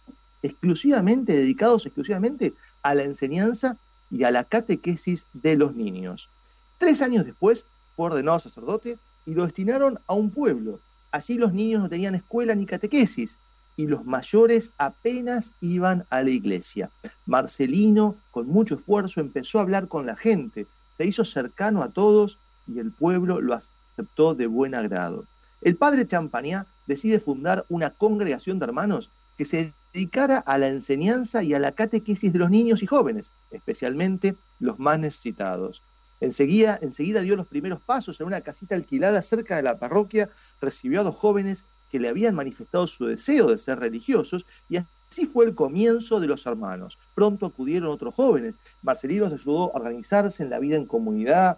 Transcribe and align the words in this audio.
exclusivamente, 0.41 1.33
dedicados 1.33 1.85
exclusivamente 1.85 2.53
a 2.81 2.95
la 2.95 3.03
enseñanza 3.03 3.77
y 4.11 4.23
a 4.23 4.31
la 4.31 4.43
catequesis 4.43 5.25
de 5.33 5.55
los 5.55 5.75
niños. 5.75 6.29
Tres 6.77 7.01
años 7.01 7.25
después 7.25 7.65
fue 7.95 8.07
ordenado 8.07 8.39
sacerdote 8.39 8.97
y 9.25 9.33
lo 9.33 9.43
destinaron 9.45 9.99
a 10.07 10.13
un 10.13 10.29
pueblo. 10.29 10.79
Allí 11.11 11.35
los 11.35 11.53
niños 11.53 11.81
no 11.81 11.89
tenían 11.89 12.15
escuela 12.15 12.55
ni 12.55 12.65
catequesis 12.65 13.37
y 13.75 13.87
los 13.87 14.05
mayores 14.05 14.71
apenas 14.77 15.51
iban 15.61 16.05
a 16.09 16.21
la 16.21 16.29
iglesia. 16.29 16.89
Marcelino, 17.25 18.15
con 18.31 18.47
mucho 18.47 18.75
esfuerzo, 18.75 19.19
empezó 19.19 19.59
a 19.59 19.63
hablar 19.63 19.87
con 19.87 20.05
la 20.05 20.15
gente, 20.15 20.67
se 20.97 21.05
hizo 21.05 21.25
cercano 21.25 21.81
a 21.81 21.89
todos 21.89 22.37
y 22.67 22.79
el 22.79 22.91
pueblo 22.91 23.41
lo 23.41 23.55
aceptó 23.55 24.35
de 24.35 24.47
buen 24.47 24.75
agrado 24.75 25.25
el 25.63 25.77
padre 25.77 26.05
Champagnat 26.05 26.67
decide 26.87 27.21
fundar 27.21 27.65
una 27.69 27.89
congregación 27.89 28.59
de 28.59 28.65
hermanos 28.65 29.09
que 29.37 29.45
se 29.45 29.73
dedicara 29.93 30.39
a 30.39 30.57
la 30.57 30.67
enseñanza 30.67 31.41
y 31.41 31.53
a 31.53 31.59
la 31.59 31.71
catequesis 31.71 32.33
de 32.33 32.39
los 32.39 32.49
niños 32.49 32.83
y 32.83 32.85
jóvenes, 32.85 33.31
especialmente 33.49 34.35
los 34.59 34.77
más 34.77 34.99
necesitados. 34.99 35.81
Enseguida, 36.23 36.79
enseguida 36.81 37.19
dio 37.19 37.35
los 37.35 37.47
primeros 37.47 37.81
pasos 37.81 38.17
en 38.21 38.27
una 38.27 38.39
casita 38.39 38.75
alquilada 38.75 39.21
cerca 39.21 39.57
de 39.57 39.63
la 39.63 39.77
parroquia, 39.77 40.29
recibió 40.61 41.01
a 41.01 41.03
dos 41.03 41.15
jóvenes 41.15 41.65
que 41.91 41.99
le 41.99 42.07
habían 42.07 42.33
manifestado 42.33 42.87
su 42.87 43.05
deseo 43.07 43.49
de 43.49 43.57
ser 43.57 43.77
religiosos 43.79 44.45
y 44.69 44.77
así 44.77 45.25
fue 45.25 45.43
el 45.43 45.53
comienzo 45.53 46.21
de 46.21 46.27
los 46.27 46.45
hermanos. 46.45 46.97
Pronto 47.13 47.45
acudieron 47.45 47.89
otros 47.89 48.15
jóvenes. 48.15 48.55
Marcelino 48.83 49.25
les 49.25 49.41
ayudó 49.41 49.63
a 49.63 49.79
organizarse 49.79 50.43
en 50.43 50.49
la 50.49 50.59
vida 50.59 50.77
en 50.77 50.85
comunidad, 50.85 51.57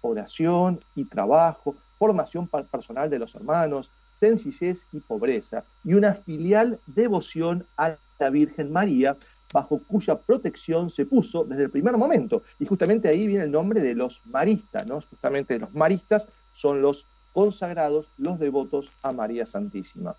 oración 0.00 0.80
y 0.96 1.04
trabajo, 1.04 1.76
formación 1.96 2.48
personal 2.48 3.08
de 3.08 3.20
los 3.20 3.36
hermanos, 3.36 3.90
sencillez 4.18 4.84
y 4.92 4.98
pobreza, 4.98 5.62
y 5.84 5.94
una 5.94 6.14
filial 6.14 6.80
devoción 6.86 7.64
a 7.76 7.94
la 8.18 8.30
Virgen 8.30 8.72
María, 8.72 9.16
bajo 9.54 9.78
cuya 9.78 10.18
protección 10.18 10.90
se 10.90 11.06
puso 11.06 11.44
desde 11.44 11.62
el 11.62 11.70
primer 11.70 11.96
momento. 11.96 12.42
Y 12.58 12.66
justamente 12.66 13.08
ahí 13.08 13.26
viene 13.26 13.44
el 13.44 13.52
nombre 13.52 13.80
de 13.80 13.94
los 13.94 14.20
maristas, 14.26 14.86
¿no? 14.88 15.00
Justamente 15.00 15.58
los 15.60 15.72
maristas 15.72 16.26
son 16.52 16.82
los 16.82 17.06
consagrados, 17.32 18.06
los 18.18 18.38
devotos 18.40 18.86
a 19.04 19.12
María 19.12 19.46
Santísima. 19.46 20.16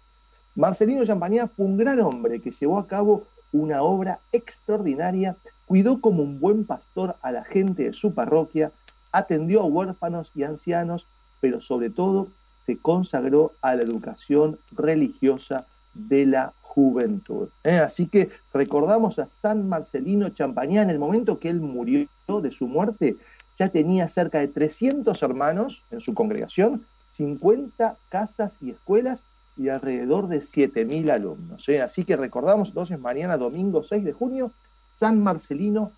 Marcelino 0.55 1.05
Champagnat 1.05 1.51
fue 1.53 1.65
un 1.65 1.75
gran 1.75 1.99
hombre 1.99 2.39
que 2.39 2.51
llevó 2.51 2.79
a 2.79 2.87
cabo 2.87 3.27
una 3.51 3.83
obra 3.83 4.19
extraordinaria, 4.31 5.35
cuidó 5.65 5.99
como 5.99 6.23
un 6.23 6.39
buen 6.39 6.65
pastor 6.65 7.17
a 7.21 7.33
la 7.33 7.43
gente 7.43 7.83
de 7.83 7.93
su 7.93 8.13
parroquia, 8.13 8.71
atendió 9.11 9.61
a 9.61 9.65
huérfanos 9.65 10.31
y 10.33 10.43
ancianos 10.43 11.05
pero 11.45 11.61
sobre 11.61 11.91
todo 11.91 12.29
se 12.65 12.77
consagró 12.77 13.51
a 13.61 13.75
la 13.75 13.83
educación 13.83 14.57
religiosa 14.71 15.67
de 15.93 16.25
la 16.25 16.53
juventud. 16.75 17.47
¿eh? 17.63 17.77
Así 17.77 18.07
que 18.07 18.29
recordamos 18.53 19.17
a 19.17 19.27
San 19.41 19.67
Marcelino 19.69 20.29
Champagnat 20.29 20.83
en 20.83 20.89
el 20.89 20.99
momento 20.99 21.39
que 21.39 21.49
él 21.49 21.61
murió 21.61 22.07
de 22.27 22.51
su 22.51 22.67
muerte, 22.67 23.15
ya 23.57 23.69
tenía 23.69 24.09
cerca 24.09 24.39
de 24.39 24.49
300 24.49 25.23
hermanos 25.23 25.81
en 25.89 26.01
su 26.01 26.13
congregación, 26.13 26.85
50 27.15 27.95
casas 28.09 28.57
y 28.61 28.71
escuelas 28.71 29.23
y 29.55 29.69
alrededor 29.69 30.27
de 30.27 30.41
7.000 30.41 31.09
alumnos. 31.11 31.67
¿eh? 31.69 31.81
Así 31.81 32.03
que 32.03 32.17
recordamos 32.17 32.69
entonces 32.69 32.99
mañana, 32.99 33.37
domingo 33.37 33.81
6 33.81 34.03
de 34.03 34.11
junio, 34.11 34.51
San 34.97 35.23
Marcelino 35.23 35.93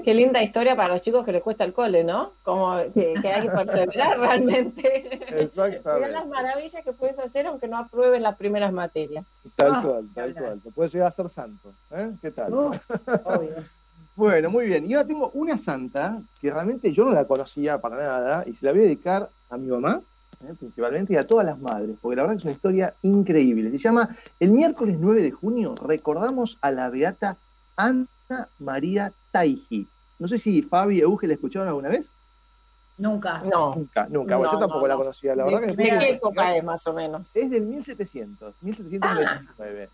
Qué 0.00 0.14
linda 0.14 0.42
historia 0.42 0.74
para 0.74 0.94
los 0.94 1.02
chicos 1.02 1.24
que 1.24 1.32
les 1.32 1.42
cuesta 1.42 1.64
el 1.64 1.72
cole, 1.72 2.04
¿no? 2.04 2.32
Como 2.42 2.76
que, 2.94 3.14
hay 3.24 3.42
que 3.42 3.50
perseverar 3.64 4.18
realmente. 4.18 5.42
Exactamente. 5.42 6.10
las 6.10 6.26
maravillas 6.26 6.82
que 6.82 6.92
puedes 6.92 7.18
hacer 7.18 7.46
aunque 7.46 7.68
no 7.68 7.76
apruebes 7.76 8.22
las 8.22 8.36
primeras 8.36 8.72
materias. 8.72 9.24
Tal 9.56 9.72
ah, 9.74 9.82
cual, 9.82 10.08
tal 10.14 10.34
cual. 10.34 10.60
Te 10.60 10.70
puedes 10.70 10.92
llegar 10.92 11.08
a 11.08 11.12
ser 11.12 11.28
santo. 11.28 11.72
¿eh? 11.90 12.12
¿Qué 12.20 12.30
tal? 12.30 12.54
obvio. 12.54 12.80
Bueno, 14.14 14.50
muy 14.50 14.66
bien. 14.66 14.88
Y 14.88 14.92
ahora 14.92 15.08
tengo 15.08 15.30
una 15.32 15.56
santa 15.56 16.20
que 16.38 16.50
realmente 16.50 16.92
yo 16.92 17.04
no 17.04 17.12
la 17.12 17.24
conocía 17.24 17.80
para 17.80 17.96
nada 17.96 18.44
y 18.46 18.52
se 18.54 18.66
la 18.66 18.72
voy 18.72 18.82
a 18.82 18.84
dedicar 18.84 19.30
a 19.48 19.56
mi 19.56 19.68
mamá, 19.68 20.02
¿eh? 20.44 20.52
principalmente, 20.58 21.14
y 21.14 21.16
a 21.16 21.22
todas 21.22 21.46
las 21.46 21.58
madres, 21.58 21.96
porque 22.00 22.16
la 22.16 22.22
verdad 22.22 22.36
es 22.36 22.44
una 22.44 22.52
historia 22.52 22.94
increíble. 23.00 23.70
Se 23.70 23.78
llama 23.78 24.14
El 24.38 24.50
miércoles 24.50 24.98
9 25.00 25.22
de 25.22 25.30
junio 25.30 25.74
recordamos 25.82 26.58
a 26.60 26.70
la 26.70 26.90
beata 26.90 27.38
Ana 27.76 28.06
María 28.58 29.12
Taiji. 29.32 29.86
No 30.18 30.28
sé 30.28 30.38
si 30.38 30.62
Fabi 30.62 30.98
y 30.98 31.00
Euge 31.00 31.26
la 31.26 31.34
escucharon 31.34 31.66
alguna 31.66 31.88
vez. 31.88 32.08
Nunca. 32.98 33.42
No. 33.42 33.74
Nunca, 33.74 34.06
nunca. 34.08 34.38
yo 34.38 34.58
tampoco 34.58 34.86
la 34.86 34.96
conocía, 34.96 35.34
la 35.34 35.44
verdad. 35.44 35.60
¿De, 35.62 35.74
que 35.74 35.82
¿de 35.92 35.98
qué 35.98 36.08
época 36.10 36.56
es 36.56 36.62
más 36.62 36.86
o 36.86 36.92
menos? 36.92 37.34
Es 37.34 37.50
del 37.50 37.62
1700, 37.62 38.54
1729. 38.60 39.88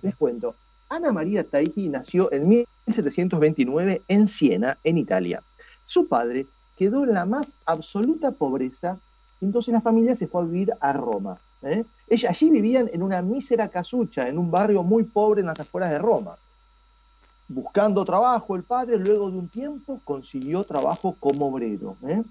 les 0.00 0.16
cuento. 0.16 0.54
Ana 0.88 1.12
María 1.12 1.44
Taiji 1.44 1.88
nació 1.88 2.32
en 2.32 2.48
1729 2.86 4.02
en 4.08 4.28
Siena, 4.28 4.78
en 4.84 4.96
Italia. 4.96 5.42
Su 5.84 6.06
padre 6.06 6.46
quedó 6.78 7.04
en 7.04 7.14
la 7.14 7.24
más 7.24 7.48
absoluta 7.66 8.30
pobreza, 8.30 8.98
entonces 9.40 9.74
la 9.74 9.80
familia 9.80 10.14
se 10.14 10.26
fue 10.26 10.42
a 10.42 10.44
vivir 10.44 10.72
a 10.80 10.92
Roma. 10.92 11.36
¿eh? 11.62 11.84
Ella, 12.08 12.30
allí 12.30 12.50
vivían 12.50 12.88
en 12.92 13.02
una 13.02 13.20
mísera 13.22 13.68
casucha, 13.68 14.28
en 14.28 14.38
un 14.38 14.50
barrio 14.50 14.82
muy 14.82 15.02
pobre 15.02 15.40
en 15.40 15.48
las 15.48 15.60
afueras 15.60 15.90
de 15.90 15.98
Roma 15.98 16.36
buscando 17.48 18.04
trabajo, 18.04 18.56
el 18.56 18.62
padre 18.62 18.98
luego 18.98 19.30
de 19.30 19.38
un 19.38 19.48
tiempo 19.48 20.00
consiguió 20.04 20.64
trabajo 20.64 21.16
como 21.20 21.48
obrero. 21.48 21.96
¿eh? 22.06 22.22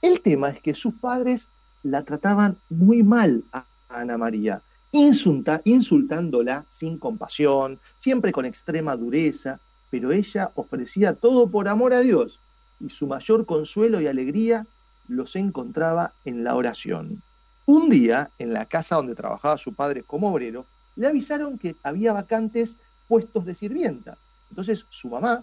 El 0.00 0.20
tema 0.20 0.50
es 0.50 0.60
que 0.60 0.74
sus 0.74 0.94
padres 0.94 1.48
la 1.82 2.02
trataban 2.02 2.56
muy 2.70 3.02
mal 3.02 3.42
a 3.52 3.64
Ana 3.88 4.16
María, 4.16 4.62
insultándola 4.92 6.64
sin 6.68 6.98
compasión, 6.98 7.78
siempre 7.98 8.32
con 8.32 8.44
extrema 8.44 8.96
dureza, 8.96 9.58
pero 9.90 10.12
ella 10.12 10.50
ofrecía 10.54 11.14
todo 11.14 11.48
por 11.48 11.68
amor 11.68 11.92
a 11.92 12.00
Dios 12.00 12.38
y 12.80 12.88
su 12.88 13.06
mayor 13.06 13.46
consuelo 13.46 14.00
y 14.00 14.06
alegría 14.06 14.66
los 15.08 15.36
encontraba 15.36 16.12
en 16.24 16.44
la 16.44 16.56
oración. 16.56 17.22
Un 17.66 17.90
día, 17.90 18.30
en 18.38 18.52
la 18.52 18.66
casa 18.66 18.96
donde 18.96 19.14
trabajaba 19.14 19.56
su 19.58 19.72
padre 19.74 20.02
como 20.02 20.32
obrero, 20.32 20.66
le 20.96 21.06
avisaron 21.06 21.58
que 21.58 21.76
había 21.82 22.12
vacantes 22.12 22.76
puestos 23.08 23.44
de 23.44 23.54
sirvienta. 23.54 24.16
Entonces 24.52 24.84
su 24.90 25.08
mamá, 25.08 25.42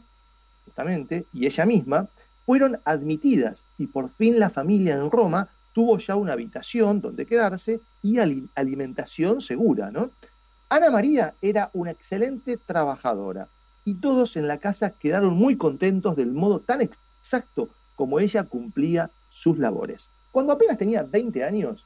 justamente, 0.65 1.25
y 1.33 1.47
ella 1.47 1.65
misma, 1.65 2.07
fueron 2.45 2.77
admitidas 2.85 3.65
y 3.79 3.88
por 3.88 4.11
fin 4.11 4.39
la 4.39 4.51
familia 4.51 4.94
en 4.94 5.09
Roma 5.09 5.50
tuvo 5.73 5.97
ya 5.97 6.15
una 6.15 6.33
habitación 6.33 7.01
donde 7.01 7.25
quedarse 7.25 7.79
y 8.03 8.19
alimentación 8.19 9.41
segura, 9.41 9.89
¿no? 9.89 10.11
Ana 10.69 10.91
María 10.91 11.33
era 11.41 11.71
una 11.73 11.89
excelente 11.89 12.57
trabajadora 12.57 13.47
y 13.83 13.95
todos 13.95 14.35
en 14.35 14.47
la 14.47 14.59
casa 14.59 14.91
quedaron 14.91 15.33
muy 15.33 15.57
contentos 15.57 16.15
del 16.15 16.33
modo 16.33 16.59
tan 16.59 16.81
exacto 16.81 17.67
como 17.95 18.19
ella 18.19 18.44
cumplía 18.44 19.09
sus 19.31 19.57
labores. 19.57 20.07
Cuando 20.31 20.53
apenas 20.53 20.77
tenía 20.77 21.01
20 21.01 21.44
años 21.44 21.83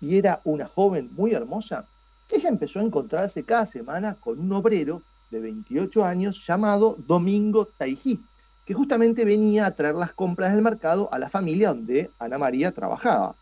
y 0.00 0.18
era 0.18 0.40
una 0.44 0.68
joven 0.68 1.10
muy 1.16 1.34
hermosa, 1.34 1.84
ella 2.30 2.48
empezó 2.48 2.78
a 2.78 2.84
encontrarse 2.84 3.42
cada 3.42 3.66
semana 3.66 4.14
con 4.20 4.38
un 4.38 4.52
obrero 4.52 5.02
de 5.30 5.40
28 5.40 6.04
años 6.04 6.44
llamado 6.46 6.96
Domingo 7.06 7.68
Taiji, 7.76 8.20
que 8.66 8.74
justamente 8.74 9.24
venía 9.24 9.66
a 9.66 9.70
traer 9.72 9.94
las 9.94 10.12
compras 10.12 10.52
del 10.52 10.62
mercado 10.62 11.08
a 11.12 11.18
la 11.18 11.28
familia 11.28 11.68
donde 11.68 12.10
Ana 12.18 12.38
María 12.38 12.72
trabajaba. 12.72 13.34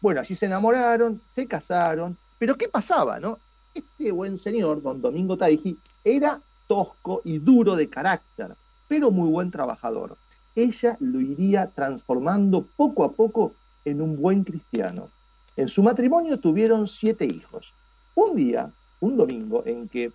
Bueno, 0.00 0.20
allí 0.20 0.34
se 0.34 0.46
enamoraron, 0.46 1.20
se 1.34 1.46
casaron, 1.46 2.16
pero 2.38 2.56
¿qué 2.56 2.68
pasaba, 2.68 3.20
no? 3.20 3.38
Este 3.74 4.10
buen 4.10 4.38
señor, 4.38 4.82
don 4.82 5.00
Domingo 5.00 5.36
Taiji, 5.36 5.78
era 6.04 6.40
tosco 6.66 7.22
y 7.24 7.38
duro 7.38 7.76
de 7.76 7.88
carácter, 7.88 8.54
pero 8.88 9.10
muy 9.10 9.28
buen 9.30 9.50
trabajador. 9.50 10.16
Ella 10.54 10.96
lo 11.00 11.20
iría 11.20 11.68
transformando 11.68 12.66
poco 12.76 13.04
a 13.04 13.12
poco 13.12 13.52
en 13.84 14.02
un 14.02 14.16
buen 14.20 14.44
cristiano. 14.44 15.08
En 15.56 15.68
su 15.68 15.82
matrimonio 15.82 16.38
tuvieron 16.38 16.88
siete 16.88 17.24
hijos. 17.24 17.72
Un 18.14 18.36
día, 18.36 18.70
un 19.00 19.16
domingo, 19.16 19.62
en 19.66 19.88
que 19.88 20.12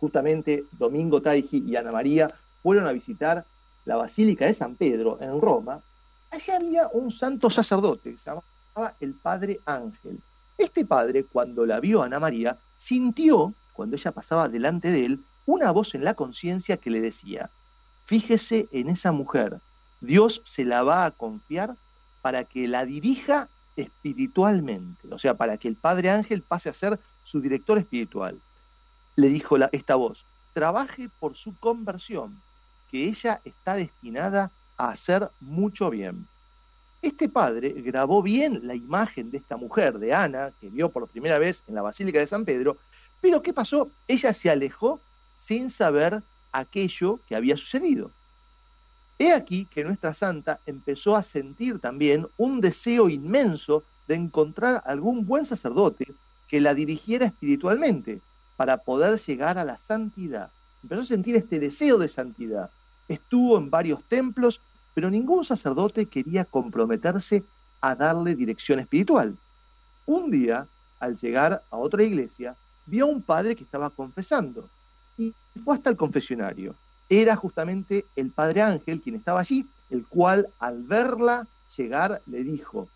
justamente 0.00 0.64
Domingo 0.72 1.20
Taiji 1.20 1.62
y 1.66 1.76
Ana 1.76 1.92
María 1.92 2.26
fueron 2.62 2.86
a 2.86 2.92
visitar 2.92 3.44
la 3.84 3.96
Basílica 3.96 4.46
de 4.46 4.54
San 4.54 4.74
Pedro 4.74 5.18
en 5.20 5.40
Roma, 5.40 5.80
allí 6.30 6.50
había 6.50 6.88
un 6.92 7.10
santo 7.10 7.50
sacerdote 7.50 8.12
que 8.12 8.18
se 8.18 8.30
llamaba 8.30 8.94
el 9.00 9.14
Padre 9.14 9.60
Ángel. 9.66 10.18
Este 10.58 10.84
padre, 10.84 11.24
cuando 11.24 11.64
la 11.64 11.80
vio 11.80 12.02
a 12.02 12.06
Ana 12.06 12.20
María, 12.20 12.56
sintió, 12.76 13.54
cuando 13.72 13.96
ella 13.96 14.12
pasaba 14.12 14.48
delante 14.48 14.90
de 14.90 15.06
él, 15.06 15.20
una 15.46 15.70
voz 15.70 15.94
en 15.94 16.04
la 16.04 16.14
conciencia 16.14 16.76
que 16.76 16.90
le 16.90 17.00
decía, 17.00 17.50
fíjese 18.04 18.68
en 18.72 18.90
esa 18.90 19.12
mujer, 19.12 19.58
Dios 20.00 20.42
se 20.44 20.64
la 20.64 20.82
va 20.82 21.06
a 21.06 21.10
confiar 21.10 21.76
para 22.22 22.44
que 22.44 22.68
la 22.68 22.84
dirija 22.84 23.48
espiritualmente, 23.76 25.08
o 25.10 25.18
sea, 25.18 25.34
para 25.34 25.56
que 25.56 25.68
el 25.68 25.76
Padre 25.76 26.10
Ángel 26.10 26.42
pase 26.42 26.68
a 26.68 26.74
ser 26.74 26.98
su 27.24 27.40
director 27.40 27.78
espiritual. 27.78 28.38
Le 29.16 29.28
dijo 29.28 29.56
esta 29.72 29.96
voz, 29.96 30.24
trabaje 30.52 31.08
por 31.18 31.36
su 31.36 31.56
conversión, 31.58 32.40
que 32.90 33.06
ella 33.06 33.40
está 33.44 33.74
destinada 33.74 34.50
a 34.76 34.90
hacer 34.90 35.28
mucho 35.40 35.90
bien. 35.90 36.26
Este 37.02 37.28
padre 37.28 37.70
grabó 37.78 38.22
bien 38.22 38.60
la 38.66 38.74
imagen 38.74 39.30
de 39.30 39.38
esta 39.38 39.56
mujer, 39.56 39.98
de 39.98 40.12
Ana, 40.12 40.52
que 40.60 40.68
vio 40.68 40.90
por 40.90 41.08
primera 41.08 41.38
vez 41.38 41.62
en 41.66 41.74
la 41.74 41.82
Basílica 41.82 42.18
de 42.18 42.26
San 42.26 42.44
Pedro, 42.44 42.76
pero 43.20 43.42
¿qué 43.42 43.52
pasó? 43.52 43.90
Ella 44.06 44.32
se 44.32 44.50
alejó 44.50 45.00
sin 45.36 45.70
saber 45.70 46.22
aquello 46.52 47.20
que 47.28 47.36
había 47.36 47.56
sucedido. 47.56 48.10
He 49.18 49.32
aquí 49.32 49.66
que 49.66 49.84
nuestra 49.84 50.14
santa 50.14 50.60
empezó 50.66 51.16
a 51.16 51.22
sentir 51.22 51.78
también 51.78 52.26
un 52.36 52.60
deseo 52.60 53.08
inmenso 53.08 53.82
de 54.08 54.14
encontrar 54.14 54.82
algún 54.86 55.26
buen 55.26 55.44
sacerdote 55.44 56.06
que 56.48 56.60
la 56.60 56.74
dirigiera 56.74 57.26
espiritualmente 57.26 58.20
para 58.60 58.76
poder 58.76 59.18
llegar 59.18 59.56
a 59.56 59.64
la 59.64 59.78
santidad. 59.78 60.50
Empezó 60.82 61.00
a 61.00 61.06
sentir 61.06 61.34
este 61.34 61.58
deseo 61.58 61.96
de 61.96 62.08
santidad. 62.08 62.68
Estuvo 63.08 63.56
en 63.56 63.70
varios 63.70 64.04
templos, 64.04 64.60
pero 64.92 65.08
ningún 65.08 65.44
sacerdote 65.44 66.04
quería 66.04 66.44
comprometerse 66.44 67.42
a 67.80 67.94
darle 67.94 68.34
dirección 68.34 68.78
espiritual. 68.78 69.34
Un 70.04 70.30
día, 70.30 70.66
al 70.98 71.16
llegar 71.16 71.62
a 71.70 71.76
otra 71.78 72.02
iglesia, 72.02 72.54
vio 72.84 73.06
a 73.06 73.08
un 73.08 73.22
padre 73.22 73.56
que 73.56 73.64
estaba 73.64 73.88
confesando 73.88 74.68
y 75.16 75.32
fue 75.64 75.76
hasta 75.76 75.88
el 75.88 75.96
confesionario. 75.96 76.74
Era 77.08 77.36
justamente 77.36 78.04
el 78.14 78.28
padre 78.28 78.60
Ángel 78.60 79.00
quien 79.00 79.16
estaba 79.16 79.40
allí, 79.40 79.64
el 79.88 80.04
cual 80.06 80.46
al 80.58 80.82
verla 80.82 81.46
llegar 81.78 82.20
le 82.26 82.44
dijo, 82.44 82.88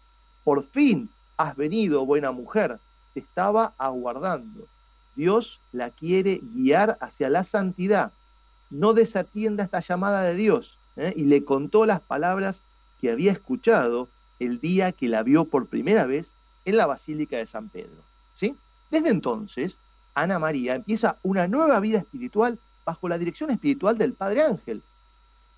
por 0.44 0.62
fin 0.66 1.08
has 1.38 1.56
venido, 1.56 2.04
buena 2.04 2.32
mujer, 2.32 2.78
te 3.14 3.20
estaba 3.20 3.72
aguardando. 3.78 4.68
Dios 5.16 5.60
la 5.72 5.90
quiere 5.90 6.40
guiar 6.54 6.98
hacia 7.00 7.28
la 7.28 7.44
santidad. 7.44 8.12
No 8.70 8.92
desatienda 8.94 9.64
esta 9.64 9.80
llamada 9.80 10.22
de 10.22 10.34
Dios. 10.34 10.76
¿eh? 10.96 11.12
Y 11.16 11.24
le 11.24 11.44
contó 11.44 11.86
las 11.86 12.00
palabras 12.00 12.60
que 13.00 13.10
había 13.10 13.32
escuchado 13.32 14.08
el 14.40 14.60
día 14.60 14.92
que 14.92 15.08
la 15.08 15.22
vio 15.22 15.44
por 15.44 15.66
primera 15.66 16.06
vez 16.06 16.34
en 16.64 16.76
la 16.76 16.86
Basílica 16.86 17.36
de 17.36 17.46
San 17.46 17.68
Pedro. 17.68 18.02
¿sí? 18.34 18.56
Desde 18.90 19.10
entonces, 19.10 19.78
Ana 20.14 20.38
María 20.38 20.74
empieza 20.74 21.18
una 21.22 21.46
nueva 21.46 21.80
vida 21.80 21.98
espiritual 21.98 22.58
bajo 22.84 23.08
la 23.08 23.18
dirección 23.18 23.50
espiritual 23.50 23.98
del 23.98 24.12
Padre 24.12 24.42
Ángel, 24.42 24.82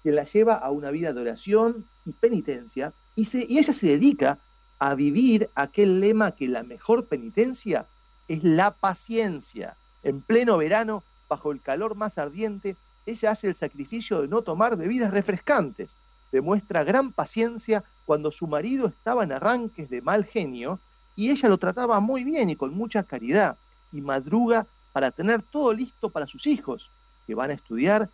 que 0.03 0.13
la 0.13 0.25
lleva 0.25 0.55
a 0.55 0.71
una 0.71 0.91
vida 0.91 1.13
de 1.13 1.21
oración 1.21 1.85
y 2.05 2.13
penitencia, 2.13 2.93
y, 3.15 3.27
y 3.53 3.59
ella 3.59 3.73
se 3.73 3.87
dedica 3.87 4.39
a 4.79 4.95
vivir 4.95 5.51
aquel 5.55 6.01
lema 6.01 6.33
que 6.33 6.49
la 6.49 6.63
mejor 6.63 7.07
penitencia 7.07 7.87
es 8.29 8.45
la 8.45 8.71
paciencia. 8.71 9.77
En 10.03 10.21
pleno 10.21 10.57
verano, 10.57 11.03
bajo 11.29 11.53
el 11.53 11.61
calor 11.61 11.95
más 11.95 12.19
ardiente, 12.19 12.77
ella 13.07 13.31
hace 13.31 13.49
el 13.49 13.55
sacrificio 13.55 14.23
de 14.23 14.29
no 14.29 14.43
tomar 14.43 14.77
bebidas 14.77 15.13
refrescantes. 15.13 15.97
Demuestra 16.33 16.85
gran 16.85 17.13
paciencia 17.13 17.85
cuando 18.05 18.31
su 18.31 18.47
marido 18.47 18.87
estaba 18.87 19.25
en 19.25 19.33
arranques 19.33 19.89
de 19.89 20.03
mal 20.03 20.25
genio 20.25 20.81
y 21.15 21.31
ella 21.31 21.49
lo 21.49 21.59
trataba 21.59 22.01
muy 22.01 22.25
bien 22.25 22.51
y 22.51 22.57
con 22.57 22.75
mucha 22.75 23.03
caridad 23.03 23.57
y 23.93 24.01
madruga 24.01 24.67
para 24.93 25.11
tener 25.11 25.43
todo 25.43 25.73
listo 25.73 26.11
para 26.11 26.27
sus 26.27 26.47
hijos, 26.47 26.91
que 27.27 27.35
van 27.35 27.51
a 27.51 27.55
estudiar 27.55 28.09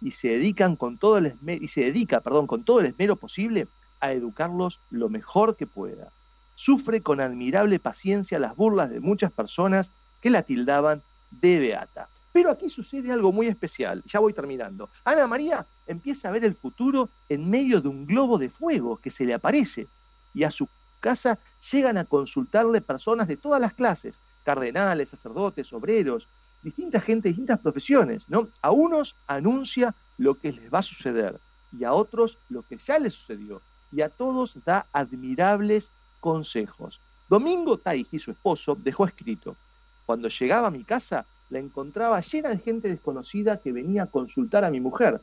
y 0.00 0.10
se 0.10 0.28
dedican 0.28 0.76
con 0.76 0.98
todo 0.98 1.18
el 1.18 1.26
esmero, 1.26 1.64
y 1.64 1.68
se 1.68 1.80
dedica, 1.82 2.20
perdón, 2.20 2.46
con 2.46 2.64
todo 2.64 2.80
el 2.80 2.86
esmero 2.86 3.16
posible 3.16 3.68
a 4.00 4.12
educarlos 4.12 4.78
lo 4.90 5.08
mejor 5.08 5.56
que 5.56 5.66
pueda. 5.66 6.10
Sufre 6.56 7.02
con 7.02 7.20
admirable 7.20 7.78
paciencia 7.78 8.40
las 8.40 8.56
burlas 8.56 8.90
de 8.90 8.98
muchas 8.98 9.30
personas 9.30 9.90
que 10.20 10.30
la 10.30 10.42
tildaban 10.42 11.02
de 11.30 11.60
beata. 11.60 12.08
Pero 12.32 12.50
aquí 12.50 12.68
sucede 12.68 13.12
algo 13.12 13.32
muy 13.32 13.46
especial, 13.46 14.02
ya 14.04 14.18
voy 14.18 14.32
terminando. 14.32 14.90
Ana 15.04 15.26
María 15.26 15.64
empieza 15.86 16.28
a 16.28 16.32
ver 16.32 16.44
el 16.44 16.54
futuro 16.54 17.08
en 17.28 17.48
medio 17.48 17.80
de 17.80 17.88
un 17.88 18.04
globo 18.06 18.36
de 18.36 18.50
fuego 18.50 18.96
que 18.96 19.10
se 19.10 19.24
le 19.24 19.34
aparece 19.34 19.86
y 20.34 20.44
a 20.44 20.50
su 20.50 20.68
casa 21.00 21.38
llegan 21.70 21.96
a 21.98 22.04
consultarle 22.04 22.80
personas 22.80 23.28
de 23.28 23.36
todas 23.36 23.60
las 23.60 23.72
clases, 23.72 24.18
cardenales, 24.44 25.10
sacerdotes, 25.10 25.72
obreros, 25.72 26.26
distinta 26.62 27.00
gente, 27.00 27.28
distintas 27.28 27.60
profesiones, 27.60 28.28
¿no? 28.28 28.48
A 28.60 28.70
unos 28.70 29.14
anuncia 29.26 29.94
lo 30.18 30.34
que 30.34 30.52
les 30.52 30.72
va 30.72 30.80
a 30.80 30.82
suceder 30.82 31.38
y 31.78 31.84
a 31.84 31.92
otros 31.92 32.38
lo 32.48 32.62
que 32.62 32.76
ya 32.78 32.98
les 32.98 33.14
sucedió 33.14 33.62
y 33.92 34.00
a 34.00 34.08
todos 34.08 34.58
da 34.64 34.86
admirables 34.92 35.90
consejos. 36.20 37.00
Domingo 37.28 37.78
Taiji, 37.78 38.18
su 38.18 38.30
esposo, 38.30 38.76
dejó 38.76 39.06
escrito, 39.06 39.56
cuando 40.04 40.28
llegaba 40.28 40.68
a 40.68 40.70
mi 40.70 40.84
casa 40.84 41.26
la 41.50 41.58
encontraba 41.58 42.20
llena 42.20 42.50
de 42.50 42.58
gente 42.58 42.88
desconocida 42.88 43.58
que 43.58 43.72
venía 43.72 44.04
a 44.04 44.06
consultar 44.06 44.64
a 44.64 44.70
mi 44.70 44.80
mujer, 44.80 45.20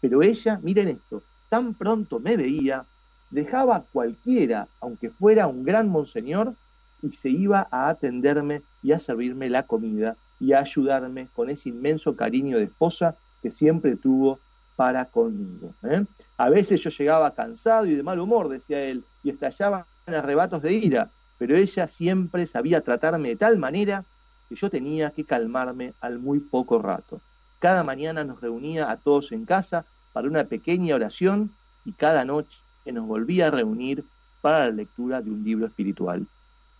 pero 0.00 0.22
ella, 0.22 0.60
miren 0.62 0.88
esto, 0.88 1.22
tan 1.48 1.74
pronto 1.74 2.18
me 2.18 2.36
veía, 2.36 2.84
dejaba 3.30 3.76
a 3.76 3.82
cualquiera, 3.82 4.68
aunque 4.80 5.10
fuera 5.10 5.46
un 5.46 5.64
gran 5.64 5.88
monseñor, 5.88 6.54
y 7.02 7.12
se 7.12 7.28
iba 7.28 7.66
a 7.70 7.88
atenderme 7.88 8.62
y 8.82 8.92
a 8.92 9.00
servirme 9.00 9.50
la 9.50 9.64
comida 9.64 10.16
y 10.40 10.52
a 10.52 10.60
ayudarme 10.60 11.28
con 11.34 11.50
ese 11.50 11.68
inmenso 11.68 12.16
cariño 12.16 12.58
de 12.58 12.64
esposa 12.64 13.14
que 13.42 13.52
siempre 13.52 13.96
tuvo 13.96 14.38
para 14.76 15.04
conmigo. 15.06 15.74
¿eh? 15.82 16.04
A 16.36 16.48
veces 16.50 16.80
yo 16.80 16.90
llegaba 16.90 17.34
cansado 17.34 17.86
y 17.86 17.94
de 17.94 18.02
mal 18.02 18.18
humor, 18.18 18.48
decía 18.48 18.82
él, 18.82 19.04
y 19.22 19.30
estallaba 19.30 19.86
arrebatos 20.14 20.62
de 20.62 20.72
ira, 20.72 21.10
pero 21.38 21.56
ella 21.56 21.88
siempre 21.88 22.46
sabía 22.46 22.80
tratarme 22.80 23.30
de 23.30 23.36
tal 23.36 23.58
manera 23.58 24.04
que 24.48 24.54
yo 24.54 24.70
tenía 24.70 25.10
que 25.10 25.24
calmarme 25.24 25.94
al 26.00 26.18
muy 26.18 26.38
poco 26.38 26.80
rato. 26.80 27.20
Cada 27.58 27.82
mañana 27.82 28.22
nos 28.22 28.40
reunía 28.40 28.90
a 28.90 28.96
todos 28.96 29.32
en 29.32 29.44
casa 29.44 29.84
para 30.12 30.28
una 30.28 30.44
pequeña 30.44 30.94
oración 30.94 31.50
y 31.84 31.92
cada 31.92 32.24
noche 32.24 32.60
nos 32.86 33.06
volvía 33.06 33.48
a 33.48 33.50
reunir 33.50 34.04
para 34.40 34.60
la 34.60 34.70
lectura 34.70 35.20
de 35.20 35.30
un 35.30 35.42
libro 35.42 35.66
espiritual. 35.66 36.26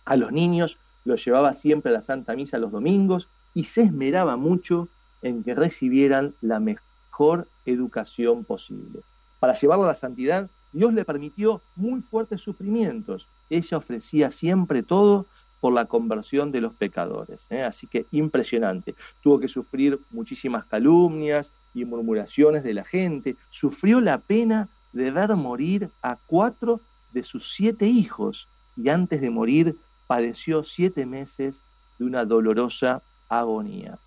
A 0.05 0.15
los 0.15 0.31
niños 0.31 0.77
los 1.03 1.23
llevaba 1.25 1.53
siempre 1.53 1.91
a 1.91 1.95
la 1.95 2.01
Santa 2.01 2.33
Misa 2.35 2.57
los 2.57 2.71
domingos 2.71 3.27
y 3.53 3.65
se 3.65 3.81
esmeraba 3.81 4.37
mucho 4.37 4.87
en 5.21 5.43
que 5.43 5.53
recibieran 5.53 6.33
la 6.41 6.59
mejor 6.59 7.47
educación 7.65 8.45
posible. 8.45 9.01
Para 9.39 9.55
llevarla 9.55 9.85
a 9.85 9.89
la 9.89 9.95
santidad, 9.95 10.49
Dios 10.71 10.93
le 10.93 11.05
permitió 11.05 11.61
muy 11.75 12.01
fuertes 12.01 12.41
sufrimientos. 12.41 13.27
Ella 13.49 13.77
ofrecía 13.77 14.31
siempre 14.31 14.83
todo 14.83 15.25
por 15.59 15.73
la 15.73 15.85
conversión 15.85 16.51
de 16.51 16.61
los 16.61 16.73
pecadores. 16.73 17.47
¿eh? 17.49 17.63
Así 17.63 17.87
que 17.87 18.05
impresionante. 18.11 18.95
Tuvo 19.21 19.39
que 19.39 19.47
sufrir 19.47 19.99
muchísimas 20.11 20.65
calumnias 20.65 21.51
y 21.73 21.85
murmuraciones 21.85 22.63
de 22.63 22.73
la 22.73 22.83
gente. 22.83 23.35
Sufrió 23.49 23.99
la 23.99 24.19
pena 24.19 24.67
de 24.93 25.11
ver 25.11 25.35
morir 25.35 25.89
a 26.01 26.17
cuatro 26.27 26.79
de 27.13 27.23
sus 27.23 27.53
siete 27.53 27.87
hijos 27.87 28.47
y 28.75 28.89
antes 28.89 29.21
de 29.21 29.29
morir 29.29 29.75
padeció 30.07 30.63
siete 30.63 31.05
meses 31.05 31.61
de 31.97 32.05
una 32.05 32.25
dolorosa 32.25 33.01
agonía. 33.29 33.97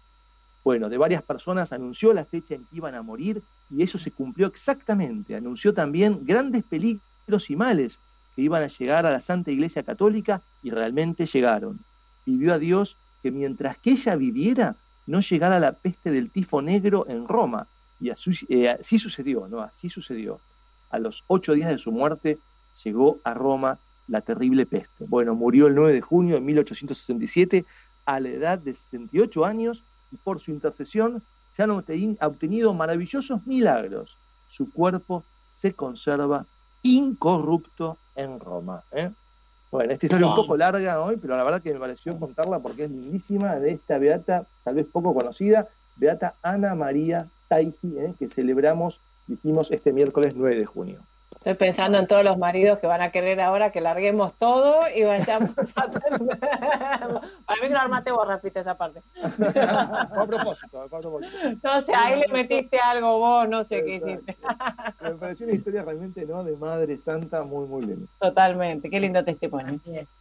Bueno, 0.63 0.89
de 0.89 0.99
varias 0.99 1.23
personas 1.23 1.73
anunció 1.73 2.13
la 2.13 2.25
fecha 2.25 2.55
en 2.55 2.65
que 2.65 2.77
iban 2.77 2.95
a 2.95 3.03
morir 3.03 3.43
y 3.71 3.83
eso 3.83 3.99
se 3.99 4.11
cumplió 4.11 4.47
exactamente. 4.47 5.35
Anunció 5.35 5.73
también 5.73 6.21
grandes 6.25 6.65
peligros 6.65 7.49
y 7.49 7.57
males 7.57 7.99
que 8.37 8.43
iban 8.43 8.63
a 8.63 8.67
llegar 8.67 9.07
a 9.07 9.11
la 9.11 9.21
Santa 9.21 9.51
Iglesia 9.51 9.83
Católica 9.83 10.43
y 10.63 10.71
realmente 10.71 11.27
llegaron. 11.27 11.81
Pidió 12.25 12.53
a 12.53 12.59
Dios 12.59 12.97
que 13.23 13.31
mientras 13.31 13.79
que 13.79 13.93
ella 13.93 14.17
viviera 14.17 14.77
no 15.07 15.21
llegara 15.21 15.59
la 15.59 15.73
peste 15.73 16.11
del 16.11 16.31
tifo 16.31 16.63
negro 16.63 17.07
en 17.09 17.27
Roma. 17.27 17.67
Y 17.99 18.11
así, 18.11 18.33
eh, 18.49 18.79
sucedió, 18.83 19.49
¿no? 19.49 19.61
Así 19.61 19.89
sucedió. 19.89 20.41
A 20.91 20.99
los 20.99 21.25
ocho 21.27 21.55
días 21.55 21.69
de 21.69 21.79
su 21.79 21.91
muerte 21.91 22.39
llegó 22.85 23.19
a 23.25 23.35
Roma 23.35 23.79
la 24.09 24.21
terrible 24.21 24.67
peste. 24.67 25.05
Bueno, 25.07 25.35
murió 25.35 25.67
el 25.67 25.75
9 25.75 25.93
de 25.93 26.01
junio 26.01 26.35
de 26.35 26.41
1867 26.41 27.65
a 28.07 28.21
la 28.21 28.29
edad 28.29 28.59
de 28.59 28.75
68 28.75 29.45
años 29.45 29.85
y 30.13 30.17
por 30.17 30.41
su 30.41 30.51
intercesión 30.51 31.23
se 31.53 31.63
han 31.63 31.71
obtenido 31.71 32.75
maravillosos 32.75 33.47
milagros. 33.47 34.17
Su 34.49 34.73
cuerpo 34.73 35.25
se 35.55 35.73
conserva 35.73 36.47
incorrupto 36.83 37.99
en 38.17 38.41
Roma. 38.41 38.83
¿eh? 38.93 39.11
Bueno, 39.71 39.93
esta 39.93 40.07
historia 40.07 40.27
es 40.27 40.31
un 40.31 40.37
poco 40.37 40.57
larga 40.57 41.01
hoy, 41.01 41.17
pero 41.17 41.37
la 41.37 41.45
verdad 41.45 41.63
que 41.63 41.73
me 41.73 41.81
pareció 41.81 42.19
contarla 42.19 42.59
porque 42.59 42.85
es 42.85 42.91
lindísima 42.91 43.57
de 43.57 43.73
esta 43.73 43.99
beata, 43.99 44.47
tal 44.65 44.75
vez 44.75 44.87
poco 44.87 45.15
conocida, 45.15 45.69
beata 45.97 46.35
Ana 46.43 46.75
María 46.75 47.27
Taiji, 47.49 47.99
¿eh? 47.99 48.15
que 48.19 48.29
celebramos, 48.29 48.99
dijimos, 49.27 49.71
este 49.71 49.93
miércoles 49.93 50.35
9 50.35 50.57
de 50.57 50.67
junio. 50.67 51.01
Estoy 51.43 51.69
pensando 51.69 51.99
en 51.99 52.07
todos 52.07 52.23
los 52.23 52.37
maridos 52.37 52.81
que 52.81 52.87
van 52.87 53.01
a 53.01 53.11
querer 53.11 53.41
ahora 53.41 53.73
que 53.73 53.81
larguemos 53.81 54.35
todo 54.35 54.83
y 54.95 55.05
vayamos 55.05 55.53
a 55.75 55.89
Para 55.91 57.61
mí 57.63 57.69
que 57.69 57.71
lo 57.71 57.79
armaste 57.79 58.13
vos, 58.13 58.29
Rafita, 58.29 58.61
esa 58.61 58.77
parte. 58.77 59.01
a 59.23 60.27
propósito, 60.27 60.83
a 60.83 60.89
propósito. 60.89 61.33
No 61.63 61.81
sé, 61.81 61.95
ahí 61.95 62.21
le 62.21 62.29
metiste 62.29 62.79
algo 62.79 63.19
vos, 63.19 63.49
no 63.49 63.65
sé 63.65 63.83
qué 63.83 63.95
hiciste. 63.95 64.37
Me 65.01 65.13
pareció 65.13 65.47
una 65.47 65.57
historia 65.57 65.83
realmente, 65.83 66.27
¿no? 66.27 66.45
De 66.45 66.55
Madre 66.59 66.99
Santa 66.99 67.43
muy, 67.43 67.67
muy 67.67 67.87
linda. 67.87 68.07
Totalmente, 68.19 68.91
qué 68.91 69.01
lindo 69.01 69.25
testimonio. 69.25 69.77
Así 69.77 69.97
es. 69.97 70.20